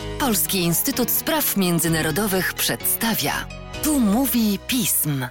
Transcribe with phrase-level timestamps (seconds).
[0.00, 3.48] Polski Instytut Spraw Międzynarodowych przedstawia.
[3.82, 5.26] Tu mówi pism.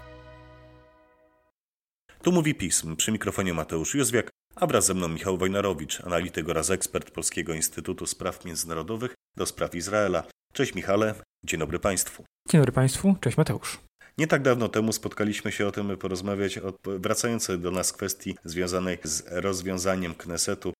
[2.24, 2.96] Tu mówi pism.
[2.96, 8.06] Przy mikrofonie Mateusz Józwiak, a wraz ze mną Michał Wojnarowicz, analityk oraz ekspert Polskiego Instytutu
[8.06, 10.24] Spraw Międzynarodowych do spraw Izraela.
[10.54, 12.24] Cześć Michale, dzień dobry Państwu.
[12.50, 13.80] Dzień dobry Państwu, cześć Mateusz.
[14.18, 18.36] Nie tak dawno temu spotkaliśmy się o tym, by porozmawiać o wracającej do nas kwestii
[18.46, 20.74] związanej z rozwiązaniem Knesetu.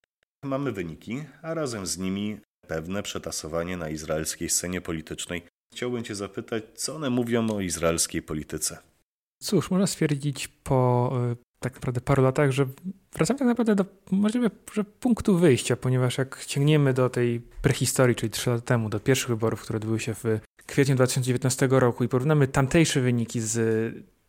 [0.44, 2.40] Mamy wyniki, a razem z nimi
[2.72, 5.42] pewne przetasowanie na izraelskiej scenie politycznej.
[5.74, 8.78] Chciałbym Cię zapytać, co one mówią o izraelskiej polityce?
[9.42, 12.66] Cóż, można stwierdzić po e, tak naprawdę paru latach, że
[13.14, 18.30] wracamy tak naprawdę do możliwe, że punktu wyjścia, ponieważ jak sięgniemy do tej prehistorii, czyli
[18.30, 20.24] trzy lata temu, do pierwszych wyborów, które odbyły się w
[20.66, 23.56] kwietniu 2019 roku i porównamy tamtejsze wyniki z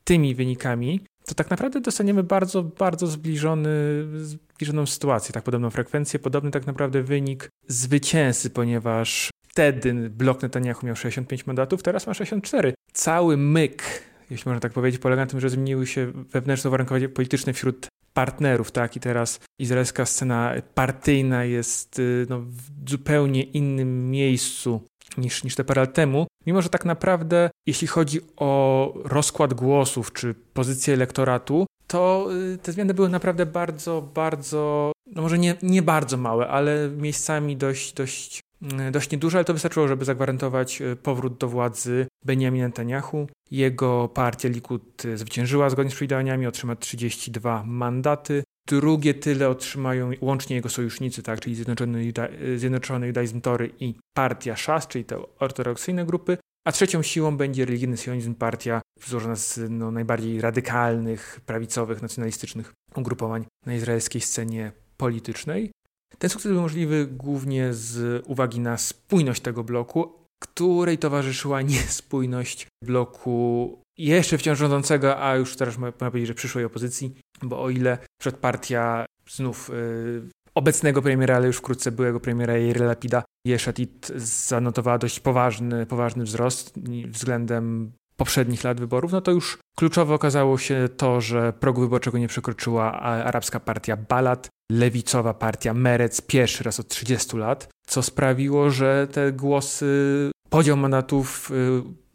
[0.04, 3.70] tymi wynikami, to tak naprawdę dostaniemy bardzo, bardzo zbliżony,
[4.18, 10.96] zbliżoną sytuację, tak podobną frekwencję, podobny tak naprawdę wynik zwycięzcy, ponieważ wtedy blok Netanyahu miał
[10.96, 12.74] 65 mandatów, teraz ma 64.
[12.92, 13.82] Cały myk,
[14.30, 18.70] jeśli można tak powiedzieć, polega na tym, że zmieniły się wewnętrzne uwarunkowania polityczne wśród partnerów,
[18.70, 18.96] tak?
[18.96, 24.80] I teraz izraelska scena partyjna jest y, no, w zupełnie innym miejscu
[25.18, 30.12] niż, niż te parę lat temu, mimo że tak naprawdę, jeśli chodzi o rozkład głosów
[30.12, 35.82] czy pozycję elektoratu, to y, te zmiany były naprawdę bardzo, bardzo, no może nie, nie
[35.82, 38.40] bardzo małe, ale miejscami dość, dość,
[38.88, 43.26] y, dość nieduże, ale to wystarczyło, żeby zagwarantować y, powrót do władzy Benjamin Netanyahu.
[43.50, 48.42] Jego partia Likud zwyciężyła zgodnie z przewidywaniami, otrzyma 32 mandaty.
[48.72, 54.56] Drugie tyle otrzymają łącznie jego sojusznicy, tak, czyli Zjednoczony, Juda Zjednoczony Judaizm Tory i partia
[54.56, 56.38] Szas, czyli te ortodoksyjne grupy.
[56.66, 63.44] A trzecią siłą będzie religijny sionizm, partia złożona z no, najbardziej radykalnych, prawicowych, nacjonalistycznych ugrupowań
[63.66, 65.70] na izraelskiej scenie politycznej.
[66.18, 70.12] Ten sukces był możliwy głównie z uwagi na spójność tego bloku,
[70.42, 77.14] której towarzyszyła niespójność bloku jeszcze wciąż rządzącego, a już teraz można powiedzieć, że przyszłej opozycji,
[77.42, 80.22] bo o ile przed partia znów y,
[80.54, 86.74] obecnego premiera, ale już wkrótce byłego premiera Jair Lapida, Jeszatit zanotowała dość poważny, poważny wzrost
[87.08, 92.28] względem poprzednich lat wyborów, no to już kluczowe okazało się to, że progu wyborczego nie
[92.28, 99.08] przekroczyła arabska partia Balad, lewicowa partia Merec pierwszy raz od 30 lat, co sprawiło, że
[99.12, 101.50] te głosy, podział mandatów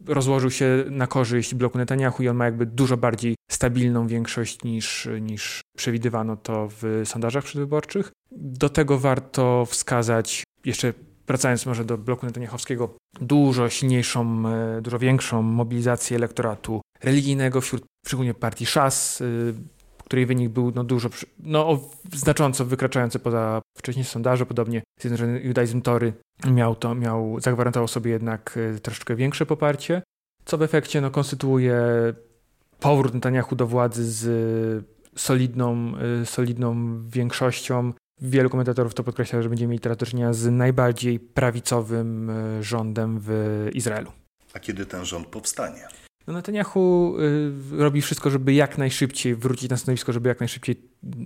[0.06, 4.62] y, rozłożył się na korzyść bloku Netanyahu i on ma jakby dużo bardziej stabilną większość
[4.64, 8.12] niż, niż przewidywano to w sondażach przedwyborczych.
[8.30, 10.92] Do tego warto wskazać jeszcze
[11.26, 18.34] wracając może do bloku netaniahowskiego, dużo silniejszą, e, dużo większą mobilizację elektoratu religijnego wśród szczególnie
[18.34, 19.54] partii Szas, y,
[20.08, 21.08] której wynik był no, dużo,
[21.38, 21.80] no,
[22.12, 24.46] znacząco wykraczający poza wcześniejsze sondaże.
[24.46, 26.12] Podobnie Zjednoczony Judaizm Tory
[26.50, 30.02] miał to, miał, zagwarantował sobie jednak e, troszeczkę większe poparcie,
[30.44, 31.80] co w efekcie no, konstytuuje
[32.80, 34.84] powrót Netanyahu do władzy z
[35.16, 35.92] solidną,
[36.22, 41.20] e, solidną większością Wielu komentatorów to podkreśla, że będziemy mieli teraz do czynienia z najbardziej
[41.20, 43.30] prawicowym e, rządem w
[43.74, 44.12] Izraelu.
[44.54, 45.88] A kiedy ten rząd powstanie?
[46.28, 47.16] No Netanyahu
[47.72, 50.76] y, robi wszystko, żeby jak najszybciej wrócić na stanowisko, żeby jak najszybciej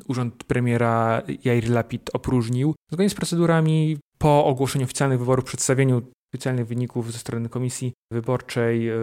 [0.09, 2.75] urząd premiera Jair Lapid opróżnił.
[2.93, 6.03] Zgodnie z procedurami po ogłoszeniu oficjalnych wyborów, przedstawieniu
[6.35, 8.97] oficjalnych wyników ze strony Komisji Wyborczej, y,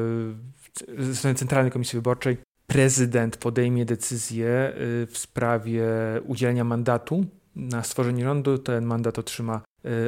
[0.97, 2.37] ze strony Centralnej Komisji Wyborczej,
[2.67, 4.73] prezydent podejmie decyzję
[5.03, 5.85] y, w sprawie
[6.25, 8.57] udzielenia mandatu na stworzenie rządu.
[8.57, 9.61] Ten mandat otrzyma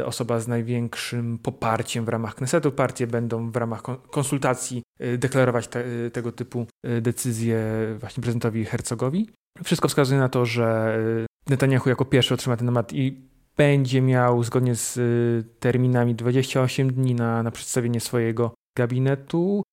[0.06, 2.72] osoba z największym poparciem w ramach Knesetu.
[2.72, 6.66] Partie będą w ramach konsultacji y, deklarować te, y, tego typu
[7.02, 7.62] decyzje
[8.00, 9.30] właśnie prezydentowi Herzogowi.
[9.64, 10.98] Wszystko wskazuje na to, że
[11.50, 15.00] Netanyahu jako pierwszy otrzyma ten mandat i będzie miał zgodnie z
[15.60, 19.64] terminami 28 dni na, na przedstawienie swojego gabinetu.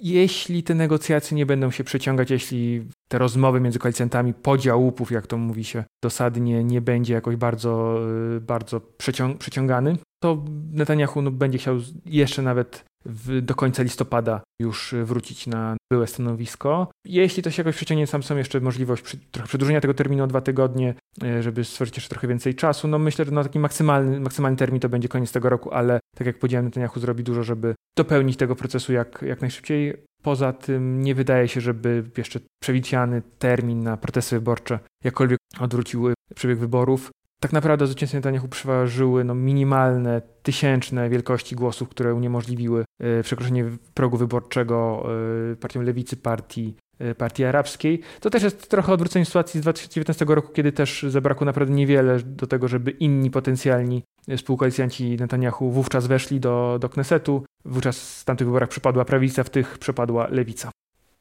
[0.00, 5.26] Jeśli te negocjacje nie będą się przeciągać, jeśli te rozmowy między koalicjantami, podział łupów, jak
[5.26, 8.00] to mówi się dosadnie, nie będzie jakoś bardzo,
[8.36, 11.76] y, bardzo przeciąg przeciągany, to Netanyahu no, będzie chciał
[12.06, 16.90] jeszcze nawet w, do końca listopada już wrócić na byłe stanowisko.
[17.06, 20.26] Jeśli to się jakoś przeciągnie, sam są jeszcze możliwość przy, trochę przedłużenia tego terminu o
[20.26, 22.88] dwa tygodnie, y, żeby stworzyć jeszcze trochę więcej czasu.
[22.88, 26.26] No myślę, że no, taki maksymalny, maksymalny termin to będzie koniec tego roku, ale tak
[26.26, 29.94] jak powiedziałem, Netanyahu zrobi dużo, żeby dopełnić tego procesu jak, jak najszybciej.
[30.28, 36.58] Poza tym nie wydaje się, żeby jeszcze przewidziany termin na protesty wyborcze jakkolwiek odwrócił przebieg
[36.58, 37.10] wyborów.
[37.40, 42.84] Tak naprawdę zwycięstwo Netanyahu przeważyły no, minimalne, tysięczne wielkości głosów, które uniemożliwiły
[43.20, 43.64] y, przekroczenie
[43.94, 45.06] progu wyborczego
[45.52, 46.87] y, partią lewicy, partii e,
[47.18, 48.00] partii arabskiej.
[48.20, 52.46] To też jest trochę odwrócenie sytuacji z 2019 roku, kiedy też zabrakło naprawdę niewiele do
[52.46, 54.02] tego, żeby inni potencjalni
[54.36, 57.44] współkoalicjanci Netanyahu wówczas weszli do, do Knesetu.
[57.64, 60.70] Wówczas w tamtych wyborach przepadła prawica, w tych przepadła lewica.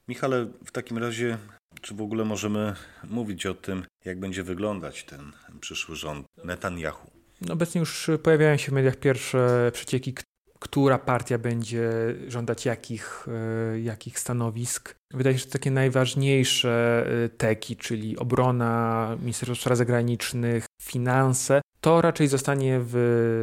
[0.07, 1.37] Michale, w takim razie,
[1.81, 7.11] czy w ogóle możemy mówić o tym, jak będzie wyglądać ten przyszły rząd Netanyahu?
[7.49, 10.13] Obecnie już pojawiają się w mediach pierwsze przecieki,
[10.59, 11.89] która partia będzie
[12.27, 13.27] żądać jakich,
[13.73, 14.95] e, jakich stanowisk.
[15.13, 22.27] Wydaje się, że takie najważniejsze e, teki, czyli obrona, Ministerstwo Spraw Zagranicznych, finanse, to raczej
[22.27, 22.91] zostanie w,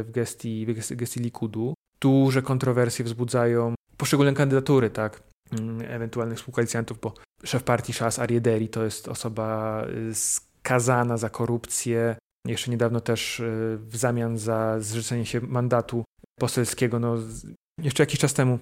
[0.07, 1.73] w, gestii, w gestii Likudu.
[2.01, 7.13] Duże kontrowersje wzbudzają poszczególne kandydatury, tak, mm, ewentualnych współkoalicjantów, bo
[7.43, 12.15] szef partii Shas Ariederi to jest osoba y, skazana za korupcję.
[12.47, 16.03] Jeszcze niedawno też y, w zamian za zrzeczenie się mandatu
[16.39, 17.15] poselskiego, no,
[17.81, 18.59] jeszcze jakiś czas temu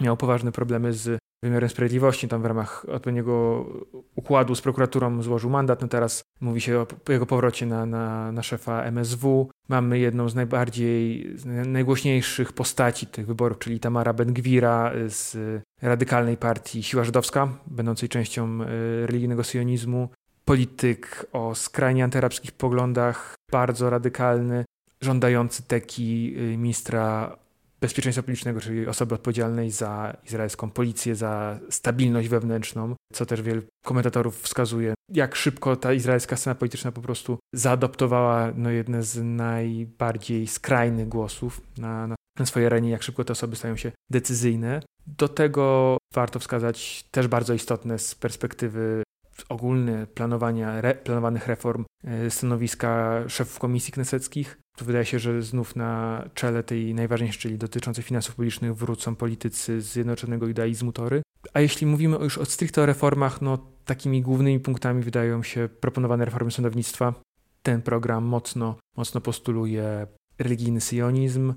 [0.00, 2.28] miał poważne problemy z wymiarem sprawiedliwości.
[2.28, 3.66] Tam w ramach odpowiedniego
[4.14, 5.82] układu z prokuraturą złożył mandat.
[5.82, 9.50] No teraz mówi się o jego powrocie na, na, na szefa MSW.
[9.68, 15.36] Mamy jedną z najbardziej, z najgłośniejszych postaci tych wyborów, czyli Tamara Ben-Gwira z
[15.82, 18.66] radykalnej partii Siła Żydowska, będącej częścią e,
[19.06, 20.08] religijnego sionizmu.
[20.44, 24.64] Polityk o skrajnie antyarabskich poglądach, bardzo radykalny,
[25.02, 27.36] żądający teki e, ministra
[27.80, 34.40] bezpieczeństwa publicznego, czyli osoby odpowiedzialnej za izraelską policję, za stabilność wewnętrzną, co też wielu komentatorów
[34.42, 41.08] wskazuje, jak szybko ta izraelska scena polityczna po prostu zaadoptowała no, jedne z najbardziej skrajnych
[41.08, 44.82] głosów na, na, na swojej arenie, jak szybko te osoby stają się decyzyjne.
[45.06, 49.02] Do tego warto wskazać też bardzo istotne z perspektywy
[49.48, 54.58] ogólne planowania, re, planowanych reform e, stanowiska szefów komisji kneseckich.
[54.80, 59.80] Tu wydaje się, że znów na czele tej najważniejszej, czyli dotyczącej finansów publicznych, wrócą politycy
[59.80, 61.22] Zjednoczonego Judaizmu Tory.
[61.54, 66.24] A jeśli mówimy już o stricte o reformach, no takimi głównymi punktami wydają się proponowane
[66.24, 67.14] reformy sądownictwa.
[67.62, 70.06] Ten program mocno, mocno postuluje
[70.38, 71.54] religijny sionizm,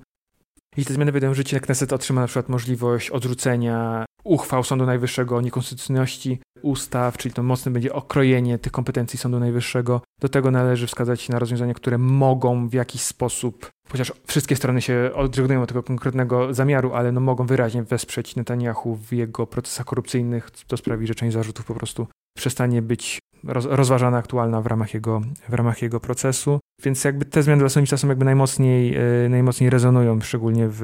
[0.78, 5.38] jeśli te zmiany wejdą w życie, Kneset otrzyma na przykład możliwość odrzucenia uchwał Sądu Najwyższego
[5.38, 10.02] o niekonstytucyjności ustaw, czyli to mocne będzie okrojenie tych kompetencji Sądu Najwyższego.
[10.22, 15.12] Do tego należy wskazać na rozwiązania, które mogą w jakiś sposób, chociaż wszystkie strony się
[15.16, 20.52] odrezygnują od tego konkretnego zamiaru, ale no mogą wyraźnie wesprzeć Netanyahu w jego procesach korupcyjnych.
[20.68, 25.22] To sprawi, że część zarzutów po prostu przestanie być roz, rozważana, aktualna w ramach, jego,
[25.50, 26.60] w ramach jego procesu.
[26.84, 30.84] Więc jakby te zmiany dla sądownictwa są jakby najmocniej, e, najmocniej rezonują, szczególnie w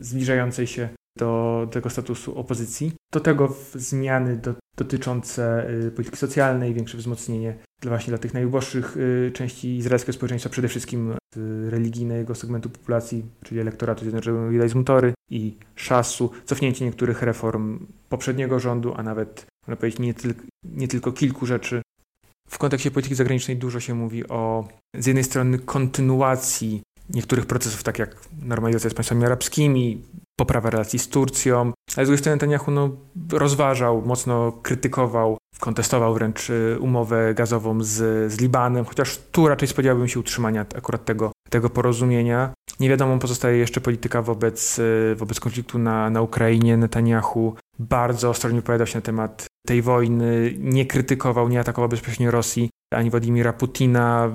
[0.00, 0.88] zbliżającej się
[1.18, 2.92] do tego statusu opozycji.
[3.12, 8.96] Do tego zmiany do, dotyczące y, polityki socjalnej, większe wzmocnienie dla właśnie dla tych najuboższych
[8.96, 11.14] y, części izraelskiego społeczeństwa, przede wszystkim
[11.68, 18.94] religijnego segmentu populacji, czyli elektoratu Zjednoczonego Judaizmu Tory i Szasu, cofnięcie niektórych reform poprzedniego rządu,
[18.96, 20.34] a nawet, można powiedzieć, nie, tyl
[20.64, 21.82] nie tylko kilku rzeczy.
[22.48, 27.98] W kontekście polityki zagranicznej dużo się mówi o z jednej strony kontynuacji niektórych procesów, tak
[27.98, 30.02] jak normalizacja z państwami arabskimi,
[30.36, 32.90] poprawa relacji z Turcją, ale z drugiej strony Netanyahu no,
[33.32, 40.08] rozważał, mocno krytykował, kontestował wręcz y, umowę gazową z, z Libanem, chociaż tu raczej spodziewałbym
[40.08, 42.52] się utrzymania akurat tego, tego porozumienia.
[42.80, 46.76] Nie wiadomo, pozostaje jeszcze polityka wobec, y, wobec konfliktu na, na Ukrainie.
[46.76, 52.70] Netanyahu bardzo ostrożnie wypowiadał się na temat tej wojny, nie krytykował, nie atakował bezpośrednio Rosji
[52.94, 54.30] ani Władimira Putina.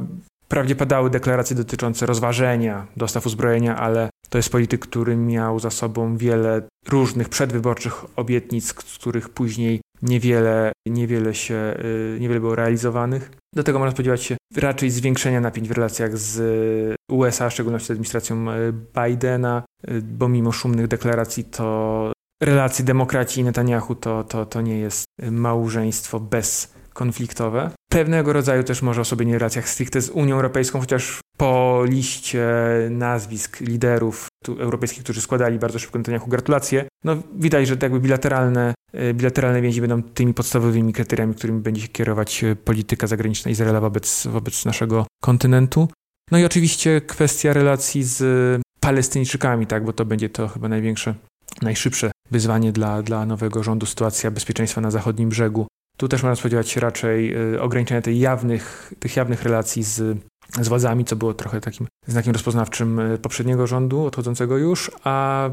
[0.45, 6.17] Wprawdzie padały deklaracje dotyczące rozważenia dostaw uzbrojenia, ale to jest polityk, który miał za sobą
[6.17, 11.73] wiele różnych przedwyborczych obietnic, z których później niewiele, niewiele, się,
[12.15, 13.31] y, niewiele było realizowanych.
[13.55, 17.91] Do tego można spodziewać się raczej zwiększenia napięć w relacjach z USA, w szczególności z
[17.91, 22.11] administracją y, Bidena, y, bo mimo szumnych deklaracji to
[22.43, 27.71] relacje demokracji i Netanyahu to, to, to nie jest małżeństwo bez konfliktowe.
[27.91, 32.47] Pewnego rodzaju też może o sobie nie relacjach stricte z Unią Europejską, chociaż po liście
[32.89, 39.13] nazwisk liderów europejskich, którzy składali bardzo szybko Netanyahu gratulacje, no widać, że jakby bilateralne, e,
[39.13, 44.27] bilateralne więzi będą tymi podstawowymi kryteriami, którymi będzie się kierować e, polityka zagraniczna Izraela wobec,
[44.27, 45.87] wobec naszego kontynentu.
[46.31, 51.15] No i oczywiście kwestia relacji z Palestyńczykami, tak, bo to będzie to chyba największe,
[51.61, 55.67] najszybsze wyzwanie dla, dla nowego rządu, sytuacja bezpieczeństwa na zachodnim brzegu.
[55.97, 60.17] Tu też można spodziewać się raczej y, ograniczenia tych jawnych, tych jawnych relacji z,
[60.61, 65.49] z władzami, co było trochę takim znakiem rozpoznawczym y, poprzedniego rządu, odchodzącego już, a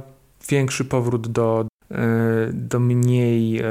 [0.49, 1.97] większy powrót do, y,
[2.53, 3.63] do mniej,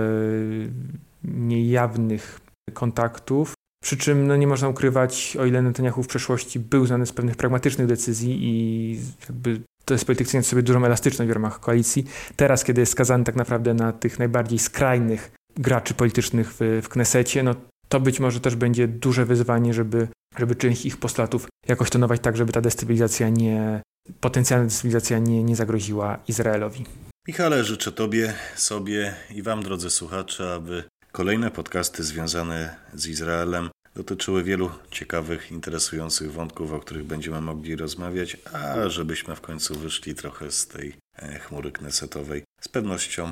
[1.24, 2.39] mniej jawnych
[2.74, 3.53] kontaktów.
[3.83, 7.35] Przy czym no, nie można ukrywać, o ile Netanyahu w przeszłości był znany z pewnych
[7.35, 12.05] pragmatycznych decyzji i jakby to jest polityk sobie dużą elastyczność w ramach koalicji.
[12.35, 17.43] Teraz, kiedy jest skazany tak naprawdę na tych najbardziej skrajnych graczy politycznych w, w Knesecie,
[17.43, 17.55] no
[17.89, 22.37] to być może też będzie duże wyzwanie, żeby, żeby część ich postulatów jakoś tonować tak,
[22.37, 23.81] żeby ta destabilizacja nie,
[24.19, 26.85] potencjalna destabilizacja nie, nie zagroziła Izraelowi.
[27.27, 34.43] Michale, życzę Tobie, sobie i Wam, drodzy słuchacze, aby kolejne podcasty związane z Izraelem dotyczyły
[34.43, 40.51] wielu ciekawych, interesujących wątków, o których będziemy mogli rozmawiać, a żebyśmy w końcu wyszli trochę
[40.51, 42.43] z tej e, chmury knesetowej.
[42.61, 43.31] Z pewnością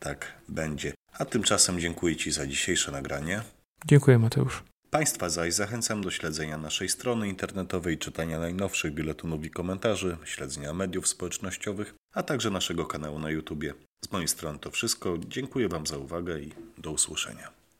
[0.00, 0.92] tak będzie.
[1.18, 3.42] A tymczasem dziękuję Ci za dzisiejsze nagranie.
[3.86, 4.62] Dziękuję, Mateusz.
[4.90, 11.08] Państwa zaś zachęcam do śledzenia naszej strony internetowej, czytania najnowszych biuletynów i komentarzy, śledzenia mediów
[11.08, 13.64] społecznościowych, a także naszego kanału na YouTube.
[14.04, 15.18] Z mojej strony to wszystko.
[15.28, 17.61] Dziękuję Wam za uwagę i do usłyszenia.